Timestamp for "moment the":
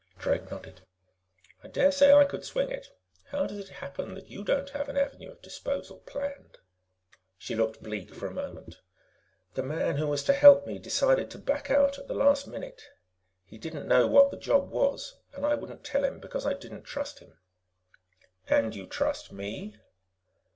8.31-9.61